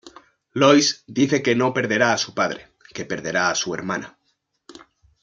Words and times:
Lois 0.61 0.87
dice 1.05 1.43
que 1.43 1.55
no 1.55 1.75
perderá 1.75 2.11
a 2.13 2.17
su 2.17 2.33
padre, 2.33 2.71
que 2.91 3.05
perderá 3.05 3.51
a 3.51 3.55
su 3.55 3.71
hermana. 3.75 4.17